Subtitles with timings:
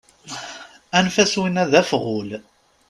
[0.97, 2.29] Anef-as win-a d afɣul.